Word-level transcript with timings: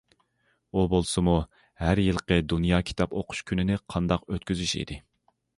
ئۇ 0.77 0.85
بولسىمۇ 0.93 1.35
ھەر 1.83 2.01
يىلقى 2.05 2.39
دۇنيا 2.55 2.81
كىتاب 2.89 3.15
ئوقۇش 3.21 3.45
كۈنىنى 3.53 3.81
قانداق 3.95 4.29
ئۆتكۈزۈش 4.33 4.75
ئىدى. 4.83 5.03